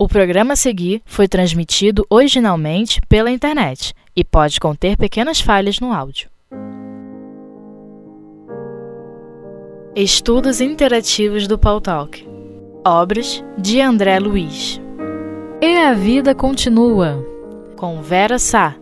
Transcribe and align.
O 0.00 0.06
programa 0.06 0.52
a 0.52 0.56
seguir 0.56 1.02
foi 1.04 1.26
transmitido 1.26 2.06
originalmente 2.08 3.00
pela 3.08 3.32
internet 3.32 3.92
e 4.14 4.22
pode 4.22 4.60
conter 4.60 4.96
pequenas 4.96 5.40
falhas 5.40 5.80
no 5.80 5.92
áudio. 5.92 6.30
Estudos 9.96 10.60
Interativos 10.60 11.48
do 11.48 11.58
Paul 11.58 11.80
Talk. 11.80 12.24
Obras 12.86 13.42
de 13.58 13.80
André 13.80 14.20
Luiz. 14.20 14.80
E 15.60 15.78
a 15.78 15.94
Vida 15.94 16.32
Continua. 16.32 17.20
Com 17.74 18.00
Vera 18.00 18.38
Sá. 18.38 18.76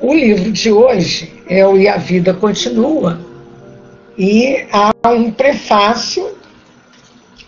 O 0.00 0.14
livro 0.14 0.50
de 0.50 0.72
hoje 0.72 1.34
é 1.50 1.66
o 1.66 1.76
E 1.76 1.86
a 1.86 1.98
Vida 1.98 2.32
Continua. 2.32 3.20
E 4.16 4.66
há 4.72 5.10
um 5.10 5.30
prefácio 5.30 6.34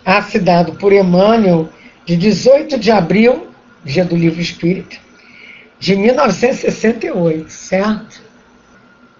assinado 0.05 0.73
por 0.73 0.93
Emmanuel 0.93 1.67
de 2.05 2.15
18 2.15 2.79
de 2.79 2.91
abril, 2.91 3.47
dia 3.83 4.05
do 4.05 4.15
livro 4.15 4.39
espírita, 4.39 4.97
de 5.79 5.95
1968, 5.95 7.49
certo? 7.49 8.21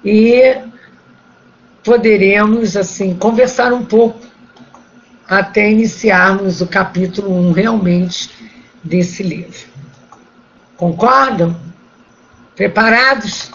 E 0.03 0.57
poderemos, 1.83 2.77
assim, 2.77 3.15
conversar 3.15 3.73
um 3.73 3.83
pouco 3.83 4.19
até 5.27 5.69
iniciarmos 5.69 6.61
o 6.61 6.67
capítulo 6.67 7.31
1 7.49 7.51
realmente 7.51 8.29
desse 8.83 9.23
livro. 9.23 9.67
Concordam? 10.77 11.59
Preparados? 12.55 13.51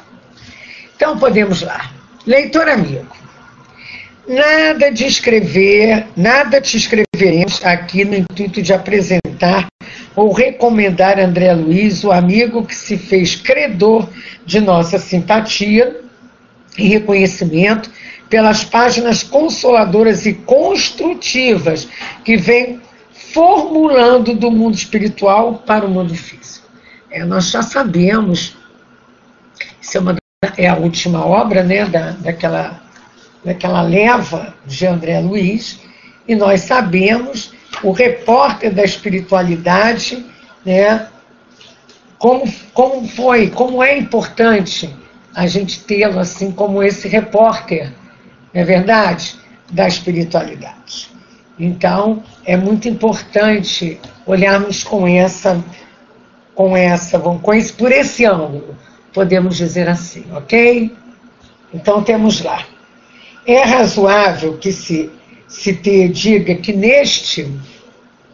Então 0.97 1.19
podemos 1.19 1.63
lá. 1.63 1.93
Leitor 2.27 2.69
amigo, 2.69 3.07
nada 4.29 4.91
de 4.91 5.07
escrever, 5.07 6.07
nada 6.17 6.61
te 6.61 6.77
escreveremos 6.77 7.65
aqui 7.65 8.05
no 8.05 8.17
intuito 8.17 8.63
de 8.63 8.73
apresentar 8.73 9.67
ou 10.15 10.33
recomendar 10.33 11.19
André 11.19 11.53
Luiz, 11.53 12.05
o 12.05 12.13
amigo 12.13 12.65
que 12.65 12.75
se 12.75 12.97
fez 12.97 13.37
credor 13.37 14.09
de 14.45 14.61
nossa 14.61 14.99
simpatia 14.99 16.01
e 16.77 16.89
reconhecimento 16.89 17.91
pelas 18.29 18.65
páginas 18.65 19.23
consoladoras 19.23 20.25
e 20.25 20.33
construtivas 20.33 21.89
que 22.25 22.37
vem 22.37 22.81
formulando 23.33 24.35
do 24.35 24.51
mundo 24.51 24.75
espiritual 24.75 25.63
para 25.67 25.85
o 25.85 25.91
mundo 25.91 26.15
físico. 26.15 26.69
É, 27.11 27.25
nós 27.25 27.51
já 27.51 27.63
sabemos, 27.63 28.57
isso 29.81 29.99
é, 29.99 30.01
uma, 30.01 30.17
é 30.57 30.69
a 30.69 30.77
última 30.77 31.25
obra 31.25 31.63
né, 31.63 31.85
da, 31.87 32.13
daquela, 32.13 32.81
daquela 33.45 33.83
leva 33.83 34.55
de 34.67 34.87
André 34.87 35.21
Luiz, 35.21 35.81
e 36.29 36.35
nós 36.35 36.63
sabemos 36.63 37.53
o 37.83 37.93
repórter 37.93 38.73
da 38.73 38.85
espiritualidade, 38.85 40.25
né, 40.65 41.07
como, 42.19 42.45
como 42.75 43.09
foi, 43.09 43.49
como 43.49 43.83
é 43.83 43.97
importante 43.97 44.95
a 45.35 45.47
gente 45.47 45.81
tê-lo 45.85 46.19
assim 46.19 46.51
como 46.51 46.83
esse 46.83 47.09
repórter 47.09 47.93
não 48.53 48.61
é 48.61 48.65
verdade? 48.65 49.39
Da 49.71 49.87
espiritualidade. 49.87 51.11
Então, 51.59 52.23
é 52.45 52.57
muito 52.57 52.89
importante 52.89 54.01
olharmos 54.27 54.83
com 54.83 55.07
essa, 55.07 55.63
com 56.55 56.77
essa, 56.77 57.19
com 57.19 57.55
esse, 57.55 57.73
por 57.73 57.93
esse 57.93 58.25
ângulo, 58.25 58.77
podemos 59.13 59.57
dizer 59.57 59.89
assim, 59.89 60.25
ok? 60.33 60.97
Então, 61.73 62.03
temos 62.03 62.43
lá. 62.43 62.65
É 63.47 63.63
razoável 63.63 64.57
que 64.59 64.73
se, 64.73 65.11
se 65.49 65.75
te 65.75 66.09
diga 66.09 66.55
que 66.57 66.73
neste 66.73 67.51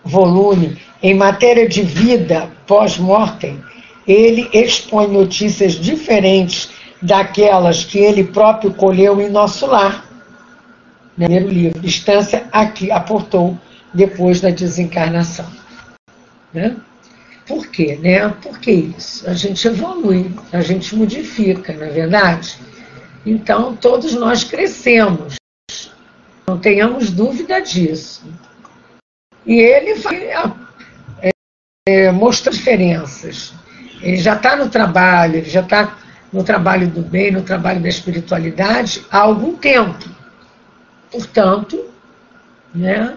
volume, 0.05 0.79
em 1.03 1.15
matéria 1.15 1.69
de 1.69 1.83
vida 1.83 2.51
pós-mortem, 2.67 3.63
ele 4.07 4.49
expõe 4.53 5.09
notícias 5.09 5.73
diferentes 5.73 6.71
daquelas 7.03 7.85
que 7.85 7.99
ele 7.99 8.25
próprio 8.25 8.73
colheu 8.73 9.21
em 9.21 9.29
nosso 9.29 9.67
lar 9.67 10.07
primeiro 11.17 11.49
livro, 11.49 11.81
Distância 11.81 12.47
aqui 12.53 12.91
aportou 12.91 13.59
depois 13.93 14.41
da 14.41 14.51
desencarnação. 14.51 15.47
Né? 16.53 16.77
Por 17.47 17.67
quê? 17.69 17.99
Né? 18.01 18.29
Por 18.43 18.59
que 18.59 18.71
isso? 18.71 19.29
A 19.29 19.33
gente 19.33 19.67
evolui, 19.67 20.31
a 20.53 20.61
gente 20.61 20.95
modifica, 20.95 21.73
não 21.73 21.87
é 21.87 21.91
verdade? 21.91 22.59
Então, 23.27 23.75
todos 23.75 24.15
nós 24.15 24.45
crescemos, 24.45 25.35
não 26.47 26.57
tenhamos 26.59 27.11
dúvida 27.11 27.61
disso. 27.61 28.25
E 29.45 29.59
ele 29.59 30.01
é, 31.21 31.31
é, 31.89 32.13
mostrar 32.13 32.53
diferenças. 32.53 33.53
Ele 34.01 34.19
já 34.19 34.37
está 34.37 34.55
no 34.55 34.69
trabalho, 34.69 35.39
ele 35.39 35.51
já 35.51 35.61
está 35.61 35.99
no 36.33 36.45
trabalho 36.45 36.87
do 36.87 37.03
bem, 37.03 37.33
no 37.33 37.43
trabalho 37.43 37.81
da 37.81 37.89
espiritualidade 37.89 39.05
há 39.11 39.19
algum 39.19 39.57
tempo. 39.57 40.09
Portanto, 41.11 41.85
né, 42.73 43.17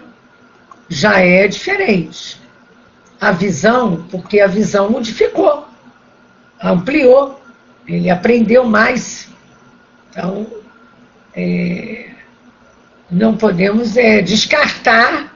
já 0.88 1.20
é 1.20 1.48
diferente. 1.48 2.42
A 3.22 3.32
visão, 3.32 4.08
porque 4.10 4.40
a 4.40 4.48
visão 4.48 4.90
modificou, 4.90 5.68
ampliou, 6.64 7.40
ele 7.86 8.10
aprendeu 8.10 8.64
mais. 8.64 9.30
Então, 10.20 10.46
é, 11.34 12.08
não 13.10 13.38
podemos 13.38 13.96
é, 13.96 14.22
descartar 14.22 15.34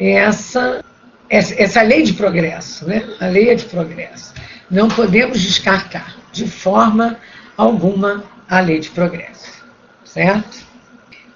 essa, 0.00 0.84
essa, 1.30 1.80
lei 1.80 2.02
de 2.02 2.14
progresso, 2.14 2.88
né? 2.88 3.08
a 3.20 3.26
lei 3.26 3.50
é 3.50 3.54
de 3.54 3.66
progresso. 3.66 4.34
Não 4.68 4.88
podemos 4.88 5.40
descartar 5.40 6.16
de 6.32 6.48
forma 6.48 7.16
alguma 7.56 8.24
a 8.50 8.58
lei 8.58 8.80
de 8.80 8.90
progresso, 8.90 9.64
certo? 10.04 10.64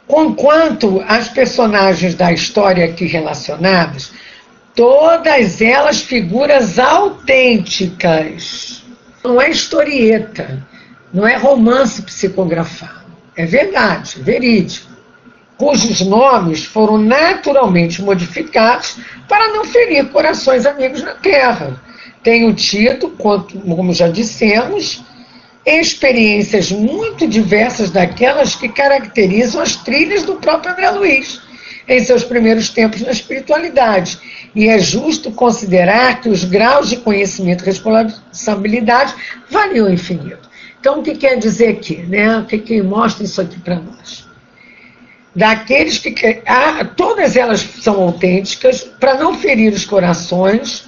Conquanto 0.09 1.01
as 1.07 1.29
personagens 1.29 2.17
da 2.17 2.33
história 2.33 2.87
aqui 2.87 3.07
relacionadas, 3.07 4.13
todas 4.75 5.63
elas 5.63 6.01
figuras 6.01 6.77
autênticas. 6.77 8.83
Não 9.23 9.41
é 9.41 9.49
historieta, 9.49 10.67
não 11.13 11.27
é 11.27 11.37
romance 11.37 12.03
psicografado. 12.03 13.07
É 13.37 13.45
verdade, 13.47 14.21
verídico. 14.21 14.89
Cujos 15.57 16.01
nomes 16.03 16.65
foram 16.65 16.99
naturalmente 16.99 18.01
modificados 18.01 18.97
para 19.29 19.49
não 19.49 19.65
ferir 19.65 20.09
corações 20.11 20.65
amigos 20.65 21.03
na 21.03 21.15
Terra. 21.15 21.81
Tenho 22.23 22.53
tido, 22.55 23.11
como 23.11 23.93
já 23.93 24.09
dissemos, 24.09 25.03
experiências 25.67 26.71
muito 26.71 27.27
diversas 27.27 27.91
daquelas 27.91 28.55
que 28.55 28.69
caracterizam 28.69 29.61
as 29.61 29.77
trilhas 29.77 30.23
do 30.23 30.37
próprio 30.37 30.73
André 30.73 30.91
Luiz 30.91 31.41
em 31.89 32.05
seus 32.05 32.23
primeiros 32.23 32.69
tempos 32.69 33.01
na 33.01 33.11
espiritualidade. 33.11 34.19
E 34.55 34.69
é 34.69 34.79
justo 34.79 35.31
considerar 35.33 36.21
que 36.21 36.29
os 36.29 36.45
graus 36.45 36.89
de 36.89 36.99
conhecimento 36.99 37.65
e 37.65 37.67
responsabilidade 37.67 39.15
variam 39.51 39.91
infinito. 39.91 40.49
Então, 40.81 41.01
o 41.01 41.03
que 41.03 41.15
quer 41.15 41.39
dizer 41.39 41.69
aqui? 41.69 41.97
Né? 41.97 42.39
O 42.39 42.45
que, 42.45 42.59
que 42.59 42.83
mostra 42.83 43.25
isso 43.25 43.41
aqui 43.41 43.59
para 43.59 43.77
nós? 43.77 44.27
Daqueles 45.35 45.99
que. 45.99 46.43
Ah, 46.47 46.85
todas 46.85 47.37
elas 47.37 47.61
são 47.61 48.01
autênticas, 48.03 48.83
para 48.83 49.15
não 49.15 49.35
ferir 49.35 49.73
os 49.73 49.85
corações, 49.85 50.87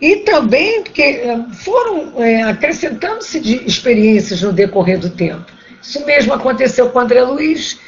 e 0.00 0.16
também 0.16 0.82
que 0.82 1.02
eh, 1.02 1.38
foram 1.52 2.12
é, 2.20 2.42
acrescentando-se 2.42 3.40
de 3.40 3.64
experiências 3.64 4.42
no 4.42 4.52
decorrer 4.52 4.98
do 4.98 5.08
tempo. 5.08 5.46
Isso 5.80 6.04
mesmo 6.04 6.32
aconteceu 6.32 6.90
com 6.90 6.98
André 6.98 7.22
Luiz, 7.22 7.78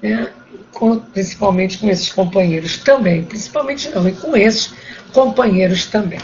né, 0.00 0.28
com, 0.72 0.98
principalmente 0.98 1.78
com 1.78 1.88
esses 1.88 2.12
companheiros 2.12 2.78
também, 2.78 3.24
principalmente 3.24 3.88
não, 3.90 4.08
e 4.08 4.12
com 4.12 4.36
esses 4.36 4.72
companheiros 5.12 5.86
também. 5.86 6.20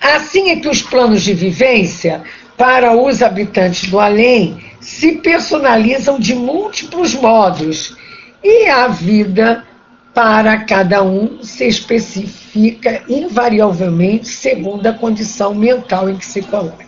Assim 0.00 0.50
é 0.50 0.56
que 0.56 0.68
os 0.68 0.82
planos 0.82 1.22
de 1.22 1.34
vivência 1.34 2.22
para 2.60 2.94
os 2.94 3.22
habitantes 3.22 3.88
do 3.88 3.98
além 3.98 4.62
se 4.82 5.12
personalizam 5.12 6.20
de 6.20 6.34
múltiplos 6.34 7.14
modos 7.14 7.96
e 8.44 8.66
a 8.68 8.86
vida 8.86 9.64
para 10.12 10.58
cada 10.64 11.02
um 11.02 11.42
se 11.42 11.66
especifica 11.66 13.02
invariavelmente 13.08 14.28
segundo 14.28 14.86
a 14.86 14.92
condição 14.92 15.54
mental 15.54 16.10
em 16.10 16.18
que 16.18 16.26
se 16.26 16.42
coloca. 16.42 16.84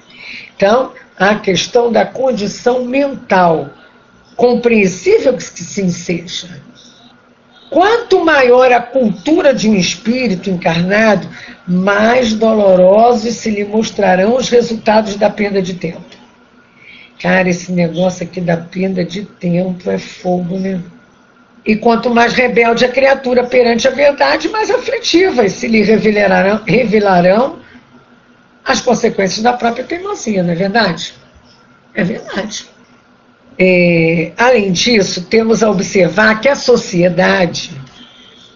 Então, 0.54 0.92
a 1.18 1.36
questão 1.36 1.90
da 1.90 2.04
condição 2.04 2.84
mental, 2.84 3.70
compreensível 4.36 5.32
que 5.38 5.42
sim 5.42 5.88
seja. 5.88 6.60
Quanto 7.72 8.22
maior 8.22 8.70
a 8.70 8.82
cultura 8.82 9.54
de 9.54 9.66
um 9.66 9.74
espírito 9.74 10.50
encarnado, 10.50 11.26
mais 11.66 12.34
dolorosos 12.34 13.34
se 13.36 13.48
lhe 13.48 13.64
mostrarão 13.64 14.36
os 14.36 14.50
resultados 14.50 15.16
da 15.16 15.30
perda 15.30 15.62
de 15.62 15.72
tempo. 15.72 16.04
Cara, 17.18 17.48
esse 17.48 17.72
negócio 17.72 18.24
aqui 18.24 18.42
da 18.42 18.58
perda 18.58 19.02
de 19.02 19.24
tempo 19.24 19.90
é 19.90 19.96
fogo, 19.96 20.58
né? 20.58 20.82
E 21.64 21.74
quanto 21.74 22.10
mais 22.10 22.34
rebelde 22.34 22.84
a 22.84 22.90
criatura 22.90 23.44
perante 23.44 23.88
a 23.88 23.90
verdade, 23.90 24.50
mais 24.50 24.70
aflitivas 24.70 25.52
se 25.52 25.66
lhe 25.66 25.82
revelarão, 25.82 26.60
revelarão 26.66 27.58
as 28.62 28.82
consequências 28.82 29.42
da 29.42 29.54
própria 29.54 29.84
teimosia, 29.84 30.42
não 30.42 30.52
é 30.52 30.56
verdade? 30.56 31.14
É 31.94 32.04
verdade. 32.04 32.66
É, 33.58 34.32
além 34.36 34.72
disso, 34.72 35.22
temos 35.22 35.62
a 35.62 35.70
observar 35.70 36.40
que 36.40 36.48
a 36.48 36.54
sociedade, 36.54 37.70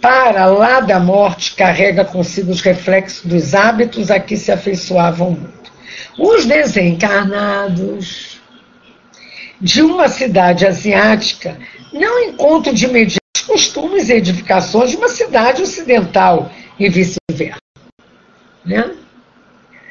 para 0.00 0.46
lá 0.46 0.80
da 0.80 0.98
morte, 0.98 1.54
carrega 1.54 2.04
consigo 2.04 2.50
os 2.50 2.60
reflexos 2.60 3.24
dos 3.24 3.54
hábitos 3.54 4.10
a 4.10 4.18
que 4.18 4.36
se 4.36 4.50
afeiçoavam 4.50 5.32
muito. 5.32 5.72
Os 6.18 6.46
desencarnados 6.46 8.40
de 9.60 9.82
uma 9.82 10.08
cidade 10.08 10.66
asiática 10.66 11.58
não 11.92 12.18
encontram 12.24 12.74
de 12.74 12.84
imediato 12.86 13.20
os 13.36 13.42
costumes 13.42 14.08
e 14.08 14.14
edificações 14.14 14.90
de 14.90 14.96
uma 14.96 15.08
cidade 15.08 15.62
ocidental 15.62 16.50
e 16.78 16.88
vice-versa. 16.88 17.60
Né? 18.64 18.94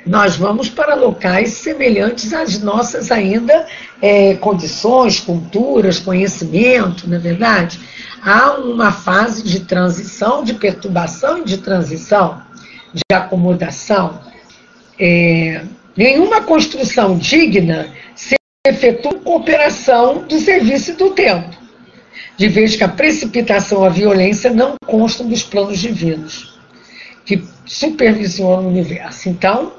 Nós 0.06 0.36
vamos 0.36 0.70
para 0.70 0.94
locais 0.94 1.54
semelhantes 1.54 2.32
às 2.32 2.60
nossas 2.60 3.12
ainda 3.12 3.66
é, 4.00 4.36
condições, 4.36 5.20
culturas, 5.20 5.98
conhecimento, 5.98 7.10
não 7.10 7.18
é 7.18 7.20
verdade? 7.20 7.80
Há 8.22 8.52
uma 8.52 8.92
fase 8.92 9.44
de 9.44 9.62
transição, 9.62 10.44
de 10.44 10.54
perturbação 10.54 11.40
e 11.40 11.44
de 11.44 11.58
transição, 11.58 12.40
de 12.94 13.16
acomodação. 13.16 14.20
É, 15.00 15.64
nenhuma 15.98 16.42
construção 16.42 17.18
digna 17.18 17.90
se 18.16 18.36
efetua 18.68 19.16
cooperação 19.16 20.24
do 20.28 20.40
serviço 20.40 20.96
do 20.96 21.12
tempo, 21.12 21.50
de 22.38 22.48
vez 22.48 22.76
que 22.76 22.84
a 22.84 22.90
precipitação, 22.90 23.84
a 23.84 23.90
violência 23.90 24.52
não 24.52 24.76
constam 24.86 25.28
dos 25.28 25.42
planos 25.42 25.80
divinos 25.80 26.56
que 27.26 27.44
supervisionam 27.66 28.66
o 28.66 28.70
universo. 28.70 29.30
Então, 29.30 29.74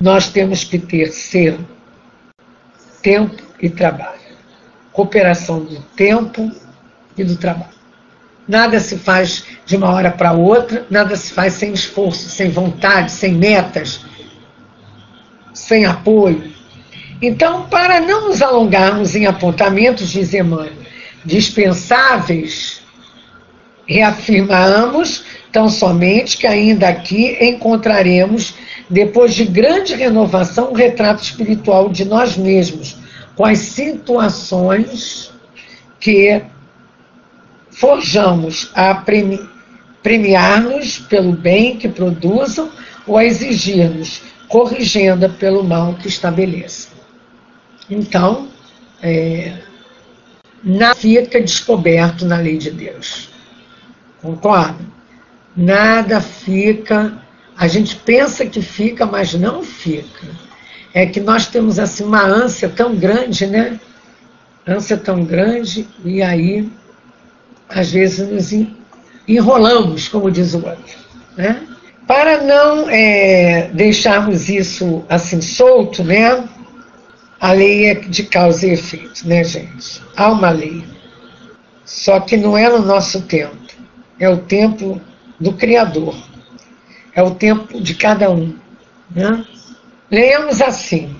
nós 0.00 0.28
temos 0.28 0.64
que 0.64 0.78
ter 0.78 1.10
ser 1.12 1.58
tempo 3.02 3.42
e 3.60 3.68
trabalho. 3.68 4.18
Cooperação 4.92 5.64
do 5.64 5.80
tempo 5.96 6.50
e 7.16 7.24
do 7.24 7.36
trabalho. 7.36 7.78
Nada 8.46 8.80
se 8.80 8.96
faz 8.96 9.44
de 9.66 9.76
uma 9.76 9.90
hora 9.90 10.10
para 10.10 10.32
outra, 10.32 10.86
nada 10.88 11.14
se 11.16 11.32
faz 11.32 11.54
sem 11.54 11.72
esforço, 11.72 12.30
sem 12.30 12.50
vontade, 12.50 13.12
sem 13.12 13.34
metas, 13.34 14.00
sem 15.52 15.84
apoio. 15.84 16.50
Então, 17.20 17.66
para 17.68 18.00
não 18.00 18.28
nos 18.28 18.40
alongarmos 18.40 19.14
em 19.14 19.26
apontamentos, 19.26 20.08
diz 20.10 20.32
Emmanuel, 20.32 20.72
dispensáveis, 21.24 22.80
reafirmamos 23.86 25.24
tão 25.52 25.68
somente 25.68 26.36
que 26.36 26.46
ainda 26.46 26.88
aqui 26.88 27.36
encontraremos 27.40 28.54
depois 28.88 29.34
de 29.34 29.44
grande 29.44 29.94
renovação, 29.94 30.70
um 30.70 30.74
retrato 30.74 31.22
espiritual 31.22 31.88
de 31.88 32.04
nós 32.04 32.36
mesmos, 32.36 32.96
com 33.36 33.44
as 33.44 33.58
situações 33.58 35.32
que 36.00 36.42
forjamos 37.70 38.70
a 38.74 39.04
premiar-nos 40.02 40.98
pelo 40.98 41.32
bem 41.32 41.76
que 41.76 41.88
produzam 41.88 42.70
ou 43.06 43.16
a 43.16 43.24
exigir-nos 43.24 44.22
corrigenda 44.48 45.28
pelo 45.28 45.62
mal 45.62 45.94
que 45.94 46.08
estabeleça. 46.08 46.88
Então, 47.90 48.48
é, 49.02 49.58
nada 50.64 50.94
fica 50.94 51.40
descoberto 51.40 52.24
na 52.24 52.38
lei 52.38 52.58
de 52.58 52.70
Deus. 52.70 53.28
Concorda? 54.20 54.84
Nada 55.56 56.20
fica 56.20 57.22
a 57.58 57.66
gente 57.66 57.96
pensa 57.96 58.46
que 58.46 58.62
fica, 58.62 59.04
mas 59.04 59.34
não 59.34 59.64
fica. 59.64 60.28
É 60.94 61.04
que 61.04 61.18
nós 61.18 61.48
temos 61.48 61.80
assim 61.80 62.04
uma 62.04 62.22
ânsia 62.22 62.68
tão 62.68 62.94
grande, 62.94 63.48
né? 63.48 63.80
Ânsia 64.64 64.96
tão 64.96 65.24
grande, 65.24 65.88
e 66.04 66.22
aí, 66.22 66.70
às 67.68 67.90
vezes, 67.90 68.28
nos 68.28 68.68
enrolamos, 69.26 70.06
como 70.06 70.30
diz 70.30 70.54
o 70.54 70.58
outro. 70.64 70.96
Né? 71.36 71.60
Para 72.06 72.42
não 72.42 72.88
é, 72.88 73.70
deixarmos 73.74 74.48
isso 74.48 75.04
assim 75.08 75.40
solto, 75.40 76.04
né? 76.04 76.48
A 77.40 77.52
lei 77.52 77.86
é 77.86 77.94
de 77.94 78.22
causa 78.22 78.68
e 78.68 78.70
efeito, 78.70 79.26
né, 79.26 79.42
gente? 79.42 80.00
Há 80.16 80.30
uma 80.30 80.50
lei. 80.50 80.84
Só 81.84 82.20
que 82.20 82.36
não 82.36 82.56
é 82.56 82.68
no 82.68 82.80
nosso 82.80 83.22
tempo, 83.22 83.56
é 84.18 84.28
o 84.28 84.36
tempo 84.36 85.00
do 85.40 85.52
Criador 85.52 86.27
é 87.18 87.22
o 87.22 87.32
tempo 87.32 87.80
de 87.80 87.96
cada 87.96 88.30
um. 88.30 88.54
Né? 89.10 89.44
Leamos 90.08 90.62
assim 90.62 91.16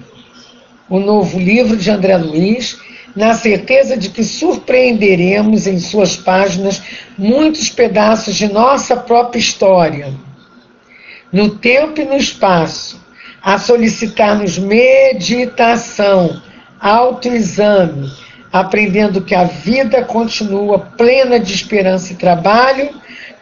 o 0.88 1.00
novo 1.00 1.40
livro 1.40 1.76
de 1.76 1.90
André 1.90 2.16
Luiz, 2.16 2.78
na 3.16 3.34
certeza 3.34 3.96
de 3.96 4.08
que 4.08 4.22
surpreenderemos 4.22 5.66
em 5.66 5.80
suas 5.80 6.16
páginas 6.16 6.80
muitos 7.18 7.68
pedaços 7.68 8.36
de 8.36 8.46
nossa 8.50 8.96
própria 8.96 9.40
história, 9.40 10.14
no 11.32 11.56
tempo 11.56 12.00
e 12.00 12.04
no 12.04 12.16
espaço, 12.16 13.04
a 13.42 13.58
solicitar-nos 13.58 14.56
meditação, 14.56 16.40
autoexame, 16.80 18.08
aprendendo 18.52 19.20
que 19.20 19.34
a 19.34 19.44
vida 19.44 20.04
continua 20.04 20.78
plena 20.78 21.40
de 21.40 21.52
esperança 21.52 22.12
e 22.12 22.16
trabalho, 22.16 22.88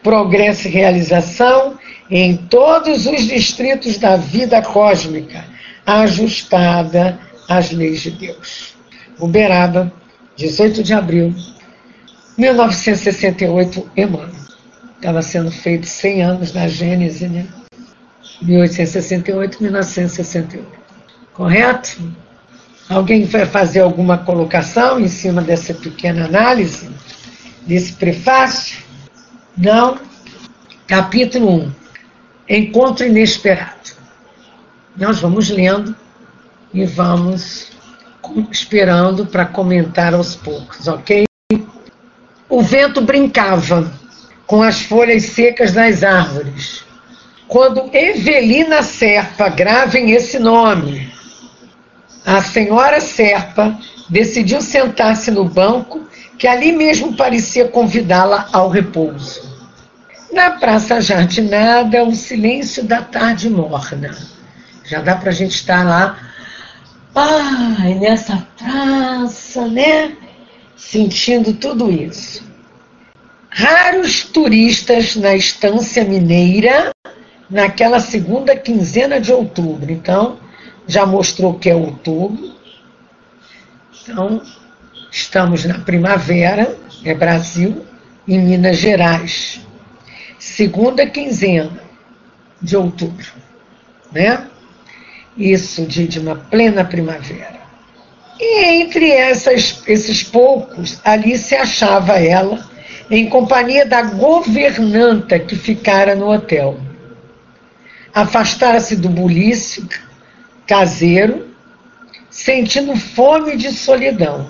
progresso 0.02 0.68
e 0.68 0.70
realização 0.70 1.76
em 2.10 2.36
todos 2.36 3.06
os 3.06 3.26
distritos 3.26 3.98
da 3.98 4.16
vida 4.16 4.62
cósmica, 4.62 5.44
ajustada 5.84 7.18
às 7.48 7.70
leis 7.70 8.00
de 8.00 8.10
Deus. 8.10 8.74
Uberaba, 9.18 9.92
18 10.36 10.82
de 10.82 10.92
abril, 10.92 11.34
1968, 12.36 13.90
Emmanuel. 13.96 14.30
Estava 14.96 15.22
sendo 15.22 15.50
feito 15.50 15.86
100 15.86 16.22
anos 16.22 16.52
da 16.52 16.68
Gênese, 16.68 17.28
né? 17.28 17.46
1868, 18.42 19.62
1968. 19.62 20.66
Correto? 21.32 22.14
Alguém 22.88 23.24
vai 23.24 23.46
fazer 23.46 23.80
alguma 23.80 24.18
colocação 24.18 25.00
em 25.00 25.08
cima 25.08 25.42
dessa 25.42 25.74
pequena 25.74 26.26
análise, 26.26 26.88
desse 27.66 27.92
prefácio? 27.94 28.78
Não? 29.56 29.98
Capítulo 30.86 31.64
1 31.64 31.85
Encontro 32.48 33.04
inesperado. 33.04 33.96
Nós 34.96 35.18
vamos 35.20 35.50
lendo 35.50 35.94
e 36.72 36.84
vamos 36.84 37.72
esperando 38.50 39.26
para 39.26 39.44
comentar 39.44 40.14
aos 40.14 40.36
poucos, 40.36 40.86
ok? 40.86 41.24
O 42.48 42.62
vento 42.62 43.00
brincava 43.00 43.92
com 44.46 44.62
as 44.62 44.82
folhas 44.82 45.24
secas 45.24 45.72
das 45.72 46.02
árvores. 46.02 46.84
Quando 47.48 47.90
Evelina 47.92 48.82
Serpa, 48.82 49.48
gravem 49.48 50.12
esse 50.12 50.38
nome, 50.38 51.12
a 52.24 52.42
senhora 52.42 53.00
Serpa 53.00 53.78
decidiu 54.08 54.60
sentar-se 54.60 55.30
no 55.30 55.44
banco 55.44 56.06
que 56.38 56.46
ali 56.46 56.72
mesmo 56.72 57.16
parecia 57.16 57.68
convidá-la 57.68 58.48
ao 58.52 58.68
repouso. 58.68 59.55
Na 60.36 60.50
Praça 60.50 61.00
Jardinada, 61.00 62.04
o 62.04 62.14
silêncio 62.14 62.84
da 62.84 63.00
tarde 63.00 63.48
morna. 63.48 64.14
Já 64.84 65.00
dá 65.00 65.16
para 65.16 65.30
a 65.30 65.32
gente 65.32 65.54
estar 65.54 65.82
lá, 65.82 66.18
ai, 67.14 67.94
nessa 67.94 68.46
praça, 68.58 69.66
né? 69.66 70.14
Sentindo 70.76 71.54
tudo 71.54 71.90
isso. 71.90 72.44
Raros 73.48 74.24
turistas 74.24 75.16
na 75.16 75.34
estância 75.34 76.04
mineira 76.04 76.90
naquela 77.48 77.98
segunda 77.98 78.54
quinzena 78.54 79.18
de 79.18 79.32
outubro. 79.32 79.90
Então, 79.90 80.38
já 80.86 81.06
mostrou 81.06 81.54
que 81.54 81.70
é 81.70 81.74
outubro. 81.74 82.54
Então, 84.02 84.42
estamos 85.10 85.64
na 85.64 85.78
primavera, 85.78 86.76
é 87.02 87.14
Brasil, 87.14 87.86
em 88.28 88.38
Minas 88.38 88.76
Gerais 88.76 89.65
segunda 90.46 91.04
quinzena 91.06 91.82
de 92.62 92.76
outubro, 92.76 93.26
né? 94.12 94.46
Isso 95.36 95.84
de, 95.84 96.06
de 96.06 96.20
uma 96.20 96.36
plena 96.36 96.84
primavera. 96.84 97.60
E 98.38 98.64
entre 98.64 99.10
essas, 99.10 99.82
esses 99.86 100.22
poucos, 100.22 101.00
ali 101.04 101.36
se 101.36 101.54
achava 101.54 102.12
ela, 102.14 102.64
em 103.10 103.28
companhia 103.28 103.84
da 103.84 104.02
governanta 104.02 105.38
que 105.38 105.56
ficara 105.56 106.14
no 106.14 106.32
hotel. 106.32 106.78
Afastara-se 108.14 108.96
do 108.96 109.08
bulício 109.08 109.86
caseiro, 110.66 111.48
sentindo 112.30 112.96
fome 112.96 113.56
de 113.56 113.72
solidão. 113.72 114.48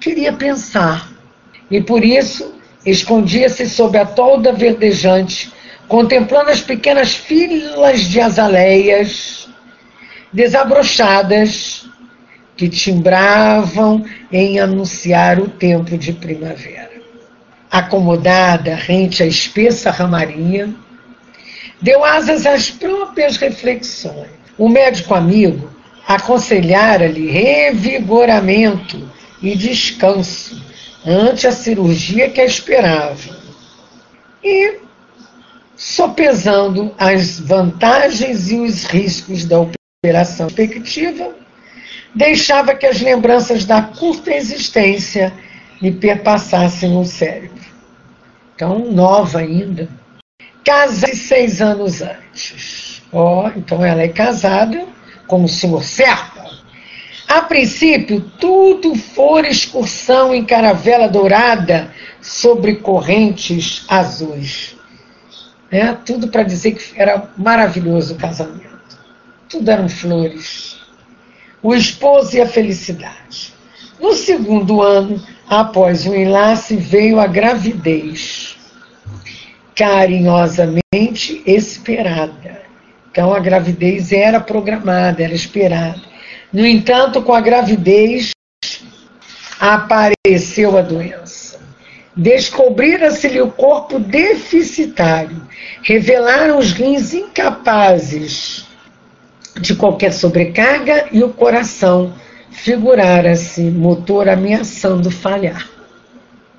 Queria 0.00 0.32
pensar, 0.32 1.10
e 1.70 1.80
por 1.80 2.04
isso 2.04 2.55
Escondia-se 2.86 3.68
sob 3.68 3.98
a 3.98 4.06
tolda 4.06 4.52
verdejante, 4.52 5.52
contemplando 5.88 6.50
as 6.50 6.60
pequenas 6.60 7.14
filas 7.14 8.02
de 8.02 8.20
azaleias 8.20 9.48
desabrochadas 10.32 11.84
que 12.56 12.68
timbravam 12.68 14.04
em 14.30 14.60
anunciar 14.60 15.40
o 15.40 15.48
tempo 15.48 15.98
de 15.98 16.12
primavera. 16.12 16.92
Acomodada 17.70 18.76
rente 18.76 19.22
à 19.22 19.26
espessa 19.26 19.90
ramaria, 19.90 20.72
deu 21.82 22.04
asas 22.04 22.46
às 22.46 22.70
próprias 22.70 23.36
reflexões. 23.36 24.30
O 24.56 24.68
médico 24.68 25.12
amigo 25.12 25.70
aconselhara-lhe 26.06 27.30
revigoramento 27.30 29.10
e 29.42 29.56
descanso 29.56 30.65
ante 31.06 31.46
a 31.46 31.52
cirurgia 31.52 32.28
que 32.28 32.40
a 32.40 32.44
esperava. 32.44 33.36
E, 34.42 34.80
sopesando 35.76 36.92
as 36.98 37.38
vantagens 37.38 38.50
e 38.50 38.58
os 38.58 38.84
riscos 38.84 39.44
da 39.44 39.60
operação 40.02 40.48
expectativa, 40.48 41.34
deixava 42.14 42.74
que 42.74 42.86
as 42.86 43.00
lembranças 43.00 43.64
da 43.64 43.82
curta 43.82 44.34
existência 44.34 45.32
lhe 45.80 45.92
perpassassem 45.92 46.96
o 46.96 47.04
cérebro. 47.04 47.64
Então, 48.54 48.90
nova 48.90 49.40
ainda. 49.40 49.88
Casa 50.64 51.14
seis 51.14 51.60
anos 51.60 52.02
antes. 52.02 53.02
Ó, 53.12 53.44
oh, 53.44 53.48
então 53.56 53.84
ela 53.84 54.02
é 54.02 54.08
casada 54.08 54.84
com 55.26 55.44
o 55.44 55.48
senhor 55.48 55.84
Serpa. 55.84 56.35
A 57.28 57.42
princípio, 57.42 58.20
tudo 58.38 58.94
fora 58.94 59.48
excursão 59.48 60.34
em 60.34 60.44
caravela 60.44 61.08
dourada 61.08 61.92
sobre 62.20 62.76
correntes 62.76 63.84
azuis. 63.88 64.76
É, 65.70 65.92
tudo 65.92 66.28
para 66.28 66.44
dizer 66.44 66.72
que 66.72 67.00
era 67.00 67.28
maravilhoso 67.36 68.14
o 68.14 68.18
casamento. 68.18 68.76
Tudo 69.48 69.70
eram 69.70 69.88
flores 69.88 70.76
o 71.66 71.74
esposo 71.74 72.36
e 72.36 72.40
a 72.40 72.46
felicidade. 72.46 73.52
No 74.00 74.14
segundo 74.14 74.82
ano, 74.82 75.20
após 75.48 76.06
o 76.06 76.14
enlace, 76.14 76.76
veio 76.76 77.18
a 77.18 77.26
gravidez, 77.26 78.56
carinhosamente 79.74 81.42
esperada. 81.44 82.62
Então, 83.10 83.34
a 83.34 83.40
gravidez 83.40 84.12
era 84.12 84.38
programada, 84.38 85.24
era 85.24 85.34
esperada. 85.34 86.00
No 86.52 86.66
entanto, 86.66 87.22
com 87.22 87.32
a 87.32 87.40
gravidez, 87.40 88.30
apareceu 89.60 90.76
a 90.76 90.82
doença. 90.82 91.58
Descobrira-se-lhe 92.16 93.42
o 93.42 93.50
corpo 93.50 93.98
deficitário, 93.98 95.46
revelaram 95.82 96.58
os 96.58 96.72
rins 96.72 97.12
incapazes 97.12 98.64
de 99.60 99.74
qualquer 99.74 100.12
sobrecarga 100.12 101.08
e 101.12 101.22
o 101.22 101.30
coração 101.30 102.14
figurara-se 102.50 103.62
motor 103.62 104.28
ameaçando 104.28 105.10
falhar. 105.10 105.68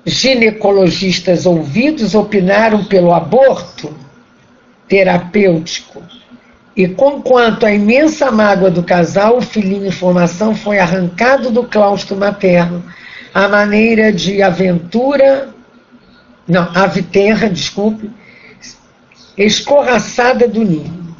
Ginecologistas 0.06 1.44
ouvidos 1.44 2.14
opinaram 2.14 2.84
pelo 2.84 3.12
aborto 3.12 3.92
terapêutico. 4.86 6.02
E 6.78 6.86
conquanto 6.86 7.66
a 7.66 7.74
imensa 7.74 8.30
mágoa 8.30 8.70
do 8.70 8.84
casal, 8.84 9.38
o 9.38 9.42
filhinho 9.42 9.84
em 9.84 9.90
formação 9.90 10.54
foi 10.54 10.78
arrancado 10.78 11.50
do 11.50 11.64
claustro 11.64 12.16
materno, 12.16 12.84
à 13.34 13.48
maneira 13.48 14.12
de 14.12 14.40
aventura, 14.40 15.52
não, 16.46 16.70
aviterra, 16.76 17.50
desculpe, 17.50 18.08
escorraçada 19.36 20.46
do 20.46 20.64
ninho. 20.64 21.16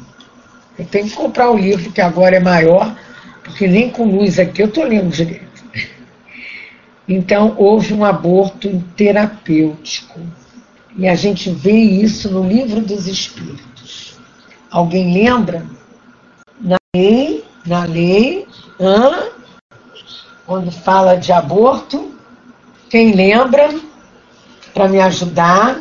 Eu 0.77 0.85
tenho 0.85 1.09
que 1.09 1.15
comprar 1.15 1.51
o 1.51 1.57
livro, 1.57 1.91
que 1.91 1.99
agora 1.99 2.37
é 2.37 2.39
maior, 2.39 2.95
porque 3.43 3.67
nem 3.67 3.89
com 3.89 4.05
luz 4.05 4.39
aqui 4.39 4.61
eu 4.61 4.67
estou 4.67 4.85
lendo 4.85 5.09
direito. 5.09 5.65
Então, 7.05 7.53
houve 7.57 7.93
um 7.93 8.05
aborto 8.05 8.81
terapêutico. 8.95 10.21
E 10.97 11.05
a 11.05 11.15
gente 11.15 11.49
vê 11.49 11.73
isso 11.73 12.31
no 12.31 12.47
livro 12.47 12.79
dos 12.79 13.07
Espíritos. 13.07 13.68
Alguém 14.71 15.13
lembra? 15.13 15.65
Na 16.59 16.77
lei, 16.95 17.43
na 17.65 17.85
lei, 17.85 18.47
hã? 18.79 19.29
quando 20.49 20.71
fala 20.71 21.15
de 21.15 21.31
aborto, 21.31 22.11
quem 22.89 23.13
lembra? 23.13 23.69
Para 24.73 24.87
me 24.87 24.99
ajudar, 24.99 25.79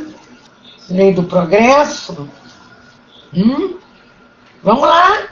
lei 0.91 1.15
do 1.15 1.23
progresso? 1.23 2.29
Hum? 3.33 3.79
Vamos 4.63 4.83
lá, 4.83 5.23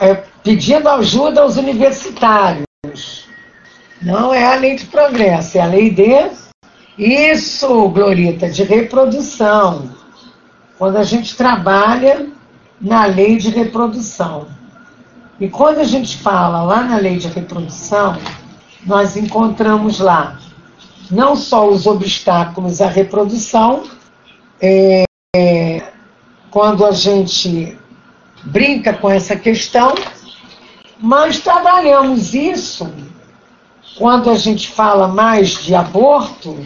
é, 0.00 0.14
pedindo 0.42 0.88
ajuda 0.88 1.42
aos 1.42 1.58
universitários. 1.58 3.28
Não 4.00 4.32
é 4.32 4.46
a 4.46 4.54
lei 4.54 4.76
de 4.76 4.86
progresso, 4.86 5.58
é 5.58 5.60
a 5.60 5.66
lei 5.66 5.90
de. 5.90 6.30
Isso, 6.96 7.90
Glorita, 7.90 8.48
de 8.48 8.62
reprodução. 8.62 9.94
Quando 10.78 10.96
a 10.96 11.04
gente 11.04 11.36
trabalha 11.36 12.28
na 12.80 13.06
lei 13.06 13.36
de 13.36 13.50
reprodução. 13.50 14.46
E 15.40 15.48
quando 15.48 15.78
a 15.78 15.84
gente 15.84 16.18
fala 16.18 16.62
lá 16.62 16.82
na 16.82 16.96
lei 16.96 17.18
de 17.18 17.28
reprodução, 17.28 18.16
nós 18.84 19.16
encontramos 19.16 20.00
lá 20.00 20.38
não 21.10 21.36
só 21.36 21.68
os 21.68 21.86
obstáculos 21.86 22.80
à 22.80 22.88
reprodução, 22.88 23.84
é, 24.60 25.04
quando 26.50 26.84
a 26.84 26.92
gente 26.92 27.78
brinca 28.44 28.92
com 28.92 29.10
essa 29.10 29.36
questão, 29.36 29.94
mas 30.98 31.38
trabalhamos 31.38 32.34
isso 32.34 32.92
quando 33.96 34.30
a 34.30 34.34
gente 34.34 34.68
fala 34.68 35.08
mais 35.08 35.62
de 35.62 35.74
aborto, 35.74 36.58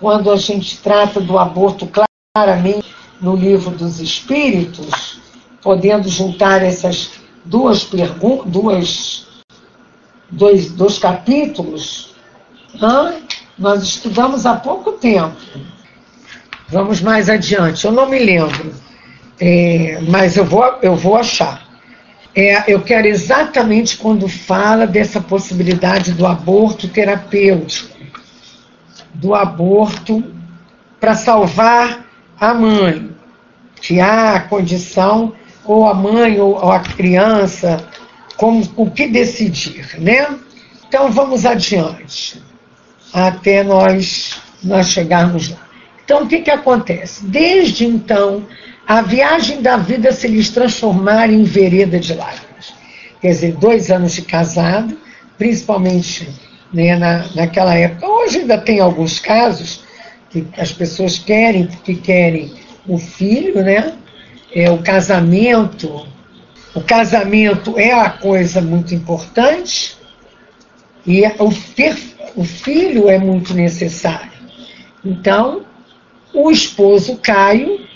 quando 0.00 0.30
a 0.30 0.36
gente 0.36 0.78
trata 0.78 1.20
do 1.20 1.38
aborto 1.38 1.88
claramente 2.34 2.88
no 3.20 3.36
livro 3.36 3.70
dos 3.70 4.00
Espíritos, 4.00 5.20
podendo 5.62 6.08
juntar 6.08 6.62
essas 6.62 7.12
duas 7.44 7.84
perguntas, 7.84 8.50
duas, 8.50 9.26
dois, 10.30 10.70
dois 10.72 10.98
capítulos, 10.98 12.14
nós 13.58 13.82
estudamos 13.82 14.46
há 14.46 14.54
pouco 14.54 14.92
tempo. 14.92 15.36
Vamos 16.68 17.00
mais 17.00 17.30
adiante, 17.30 17.84
eu 17.84 17.92
não 17.92 18.08
me 18.08 18.18
lembro 18.18 18.88
é, 19.40 20.00
mas 20.08 20.36
eu 20.36 20.44
vou, 20.44 20.64
eu 20.82 20.96
vou 20.96 21.16
achar. 21.16 21.66
É, 22.34 22.72
eu 22.72 22.82
quero 22.82 23.06
exatamente 23.06 23.96
quando 23.96 24.28
fala 24.28 24.86
dessa 24.86 25.20
possibilidade 25.20 26.12
do 26.12 26.26
aborto 26.26 26.88
terapêutico, 26.88 27.96
do 29.14 29.34
aborto 29.34 30.22
para 31.00 31.14
salvar 31.14 32.04
a 32.38 32.54
mãe, 32.54 33.10
que 33.80 34.00
há 34.00 34.34
a 34.34 34.40
condição, 34.40 35.32
ou 35.68 35.86
a 35.86 35.92
mãe 35.92 36.40
ou 36.40 36.72
a 36.72 36.80
criança, 36.80 37.86
como 38.36 38.66
o 38.74 38.90
que 38.90 39.06
decidir, 39.06 40.00
né? 40.00 40.26
Então 40.88 41.12
vamos 41.12 41.44
adiante, 41.44 42.42
até 43.12 43.62
nós, 43.62 44.40
nós 44.64 44.88
chegarmos 44.88 45.50
lá. 45.50 45.58
Então 46.02 46.22
o 46.22 46.26
que, 46.26 46.40
que 46.40 46.50
acontece? 46.50 47.26
Desde 47.26 47.84
então, 47.84 48.46
a 48.86 49.02
viagem 49.02 49.60
da 49.60 49.76
vida 49.76 50.10
se 50.10 50.26
lhes 50.26 50.48
transformar 50.48 51.30
em 51.30 51.44
vereda 51.44 52.00
de 52.00 52.14
lágrimas. 52.14 52.72
Quer 53.20 53.28
dizer, 53.28 53.52
dois 53.56 53.90
anos 53.90 54.14
de 54.14 54.22
casado, 54.22 54.96
principalmente 55.36 56.26
né, 56.72 56.96
na, 56.96 57.26
naquela 57.34 57.74
época. 57.74 58.08
Hoje 58.08 58.38
ainda 58.38 58.56
tem 58.56 58.80
alguns 58.80 59.20
casos 59.20 59.84
que 60.30 60.46
as 60.56 60.72
pessoas 60.72 61.18
querem, 61.18 61.66
porque 61.66 61.94
querem 61.94 62.54
o 62.86 62.96
filho, 62.96 63.62
né? 63.62 63.92
É, 64.52 64.70
o 64.70 64.78
casamento. 64.78 66.06
O 66.74 66.80
casamento 66.80 67.78
é 67.78 67.92
a 67.92 68.10
coisa 68.10 68.60
muito 68.60 68.94
importante 68.94 69.96
e 71.06 71.22
o, 71.38 71.52
ter, 71.74 71.96
o 72.36 72.44
filho 72.44 73.08
é 73.08 73.18
muito 73.18 73.54
necessário. 73.54 74.30
Então, 75.04 75.64
o 76.32 76.50
esposo 76.50 77.16
Caio 77.16 77.86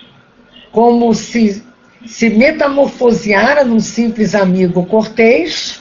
como 0.72 1.14
se 1.14 1.62
se 2.06 2.28
metamorfoseara 2.28 3.64
num 3.64 3.80
simples 3.80 4.34
amigo 4.34 4.84
cortês, 4.86 5.80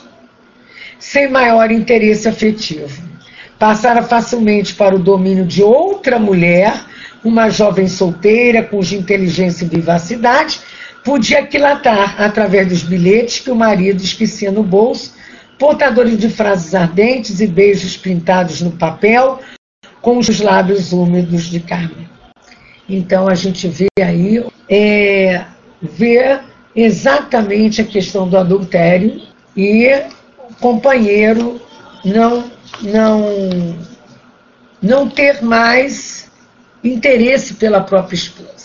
sem 0.99 1.29
maior 1.29 1.71
interesse 1.71 2.27
afetivo. 2.27 3.09
Passara 3.57 4.03
facilmente 4.03 4.73
para 4.73 4.95
o 4.95 4.99
domínio 4.99 5.45
de 5.45 5.63
outra 5.63 6.19
mulher, 6.19 6.73
uma 7.23 7.49
jovem 7.49 7.87
solteira, 7.87 8.63
cuja 8.63 8.95
inteligência 8.95 9.65
e 9.65 9.69
vivacidade 9.69 10.59
podia 11.03 11.39
aquilatar 11.39 12.21
através 12.21 12.67
dos 12.67 12.83
bilhetes 12.83 13.39
que 13.39 13.51
o 13.51 13.55
marido 13.55 14.03
esquecia 14.03 14.51
no 14.51 14.63
bolso, 14.63 15.13
portadores 15.57 16.17
de 16.17 16.29
frases 16.29 16.73
ardentes 16.73 17.39
e 17.39 17.47
beijos 17.47 17.97
pintados 17.97 18.61
no 18.61 18.71
papel, 18.71 19.39
com 20.01 20.17
os 20.17 20.39
lábios 20.39 20.91
úmidos 20.91 21.43
de 21.45 21.59
Carmen. 21.59 22.09
Então 22.89 23.27
a 23.27 23.35
gente 23.35 23.67
vê 23.67 23.87
aí, 23.99 24.43
é, 24.69 25.43
vê 25.81 26.39
exatamente 26.75 27.81
a 27.81 27.85
questão 27.85 28.27
do 28.27 28.37
adultério 28.37 29.21
e 29.55 29.87
o 30.49 30.53
companheiro 30.59 31.61
não, 32.03 32.51
não, 32.81 33.77
não 34.81 35.09
ter 35.09 35.41
mais 35.43 36.30
interesse 36.83 37.53
pela 37.55 37.81
própria 37.81 38.15
esposa. 38.15 38.60